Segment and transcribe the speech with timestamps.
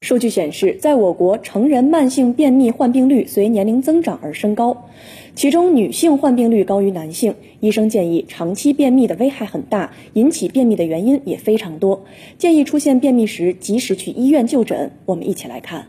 [0.00, 4.84] 数据显示，在我国，成人慢性便秘患病率随年龄增长而升高，
[5.34, 7.34] 其中女性患病率高于男性。
[7.58, 12.04] 医生建议，长期便秘的危害很大，引起便秘的原因也非常多，
[12.38, 14.92] 建议出现便秘时及时去医院就诊。
[15.04, 15.86] 我们一起来看。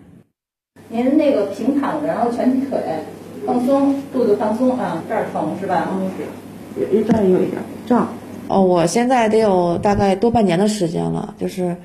[0.89, 2.79] 您那个平躺着，然后蜷起腿，
[3.45, 5.87] 放松，肚子放松啊，这儿疼是吧？
[5.93, 8.11] 嗯，是，这儿有一点胀。
[8.47, 11.77] 哦，我现在得有大概多半年的时间了，就是。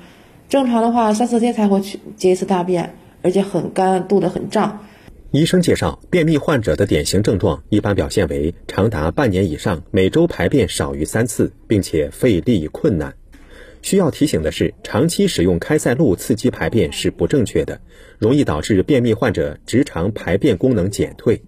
[0.47, 4.85] 正常的话，三四天才会去解一次大便，而且很干，肚子很胀。
[5.31, 13.13] 医生介绍，便秘患者的典型症状一般表现为长达半年以上，每周排便少于三次，并且费力困难。
[13.81, 17.81] 需要提醒的是，长期使用开塞露刺激排便是不正确的，
[18.19, 21.41] 容易导致便秘患者直肠排便功能减退。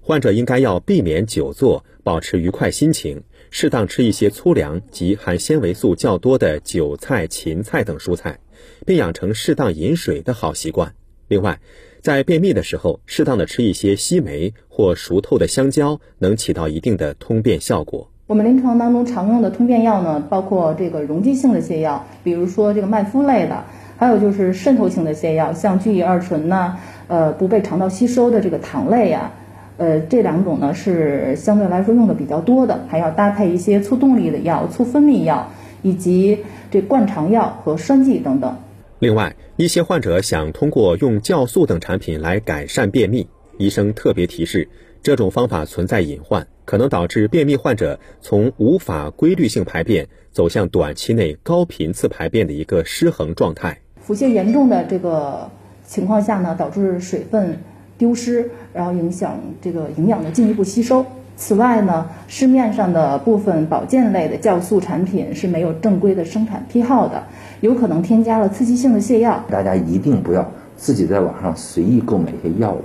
[0.00, 3.22] 患者应该要避免久坐，保持愉快心情。
[3.50, 8.38] 适当吃一些粗粮及含纤维素较多的韭菜、芹菜等蔬菜，
[8.86, 10.92] 并养成适当饮水的好习惯。
[11.28, 11.60] 另外，
[12.00, 18.10] 在便秘的时候，适当的吃一些西梅或熟透的香蕉，能起到一定的通便效果。
[18.26, 23.64] 我们临床当中常用的通便药呢，包括这个溶剂性的泻药，比如说这个麦麸类的，
[23.96, 26.76] 还有就是渗透性的泻药，像聚乙二醇呐，
[27.08, 29.32] 呃，不被肠道吸收的这个糖类呀。
[29.78, 36.40] 呃，这两种呢是相对来说用的比较多的，还要搭配一些促动力的药、促分泌药，以及
[36.72, 38.56] 这灌肠药和栓剂等等。
[38.98, 44.68] 另外，一些患者想通过用酵素等产品来改善便秘，医生特别提示，
[45.00, 53.78] 这种方法存在隐患，可能导致便秘患者从无法规律性排便走向短期内高频次排便的一个失衡状态。
[54.00, 55.52] 腹泻严重的这个
[55.86, 57.60] 情况下呢，导致水分。
[57.98, 61.04] 丢失，然后影响这个营养的进一步吸收。
[61.36, 67.22] 此外呢，市面上的部分保健类的酵素产品是没有正规的生产批号的，
[67.60, 69.44] 有可能添加了刺激性的泻药。
[69.50, 72.82] 大家一定不要自己在网上随意购买一些药物，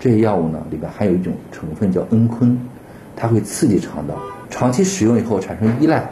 [0.00, 2.56] 这些药物呢里边含有一种成分叫蒽醌，
[3.14, 4.14] 它会刺激肠道，
[4.50, 6.10] 长期使用以后产生依赖。